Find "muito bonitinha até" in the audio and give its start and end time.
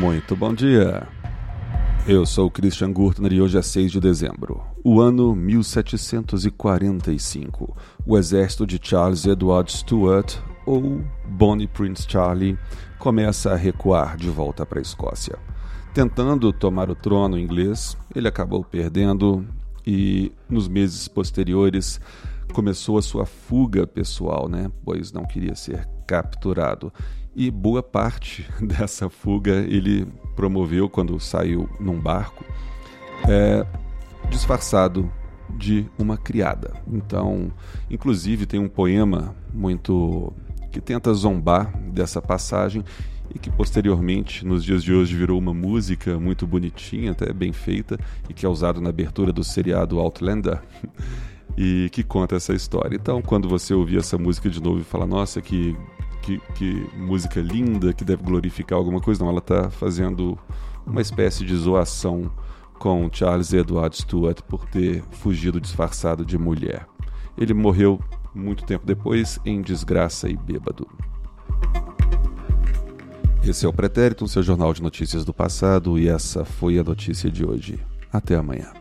46.18-47.32